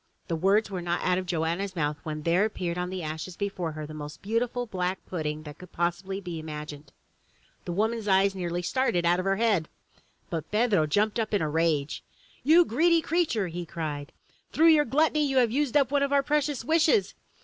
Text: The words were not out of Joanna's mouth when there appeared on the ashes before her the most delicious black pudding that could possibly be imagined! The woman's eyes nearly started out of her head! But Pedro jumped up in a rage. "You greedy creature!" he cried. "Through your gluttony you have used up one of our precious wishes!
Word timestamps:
The 0.29 0.35
words 0.35 0.71
were 0.71 0.81
not 0.81 1.03
out 1.03 1.19
of 1.19 1.27
Joanna's 1.27 1.75
mouth 1.75 1.95
when 2.01 2.23
there 2.23 2.43
appeared 2.43 2.75
on 2.75 2.89
the 2.89 3.03
ashes 3.03 3.37
before 3.37 3.73
her 3.73 3.85
the 3.85 3.93
most 3.93 4.23
delicious 4.23 4.49
black 4.71 5.05
pudding 5.05 5.43
that 5.43 5.59
could 5.59 5.71
possibly 5.71 6.19
be 6.19 6.39
imagined! 6.39 6.91
The 7.65 7.71
woman's 7.71 8.07
eyes 8.07 8.33
nearly 8.33 8.63
started 8.63 9.05
out 9.05 9.19
of 9.19 9.25
her 9.25 9.35
head! 9.35 9.69
But 10.31 10.49
Pedro 10.49 10.87
jumped 10.87 11.19
up 11.19 11.35
in 11.35 11.41
a 11.43 11.47
rage. 11.51 12.03
"You 12.43 12.65
greedy 12.65 13.03
creature!" 13.03 13.47
he 13.47 13.63
cried. 13.63 14.11
"Through 14.51 14.69
your 14.69 14.85
gluttony 14.85 15.23
you 15.23 15.37
have 15.37 15.51
used 15.51 15.77
up 15.77 15.91
one 15.91 16.01
of 16.01 16.11
our 16.11 16.23
precious 16.23 16.65
wishes! 16.65 17.13